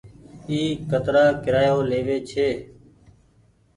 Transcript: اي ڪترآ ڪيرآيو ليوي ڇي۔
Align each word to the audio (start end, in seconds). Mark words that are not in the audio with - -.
اي 0.49 0.59
ڪترآ 0.89 1.25
ڪيرآيو 1.43 1.77
ليوي 1.89 2.17
ڇي۔ 2.29 2.49